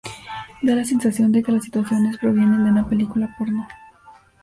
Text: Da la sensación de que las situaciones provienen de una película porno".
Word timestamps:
Da 0.63 0.73
la 0.75 0.83
sensación 0.83 1.31
de 1.31 1.43
que 1.43 1.51
las 1.51 1.63
situaciones 1.63 2.17
provienen 2.17 2.63
de 2.63 2.71
una 2.71 2.89
película 2.89 3.35
porno". 3.37 3.67